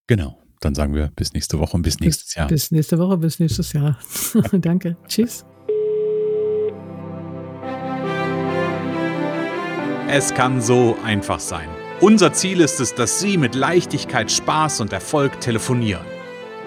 Genau, 0.07 0.39
dann 0.61 0.75
sagen 0.75 0.95
wir 0.95 1.11
bis 1.17 1.33
nächste 1.33 1.59
Woche 1.59 1.77
und 1.77 1.83
bis 1.83 1.99
nächstes 1.99 2.35
Jahr. 2.35 2.47
Bis 2.47 2.71
nächste 2.71 2.99
Woche, 2.99 3.17
bis 3.17 3.41
nächstes 3.41 3.73
Jahr. 3.73 3.99
Danke. 4.53 4.97
Tschüss. 5.09 5.45
Es 10.09 10.33
kann 10.35 10.61
so 10.61 10.97
einfach 11.05 11.41
sein. 11.41 11.69
Unser 12.01 12.33
Ziel 12.33 12.61
ist 12.61 12.79
es, 12.79 12.95
dass 12.95 13.21
Sie 13.21 13.39
mit 13.39 13.55
Leichtigkeit, 13.55 14.31
Spaß 14.31 14.81
und 14.81 14.93
Erfolg 14.93 15.41
telefonieren. 15.41 16.05